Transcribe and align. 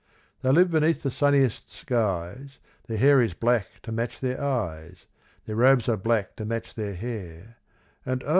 They 0.41 0.49
live 0.49 0.71
beneath 0.71 1.03
the 1.03 1.11
sunniest 1.11 1.71
skies, 1.71 2.57
Their 2.87 2.97
hair 2.97 3.21
is 3.21 3.35
black 3.35 3.81
to 3.83 3.91
match 3.91 4.19
their 4.19 4.43
eyes; 4.43 5.05
Their 5.45 5.57
robes 5.57 5.87
are 5.87 5.95
black 5.95 6.35
to 6.37 6.43
match 6.45 6.73
their 6.73 6.95
hair, 6.95 7.57
And, 8.03 8.23
O! 8.23 8.29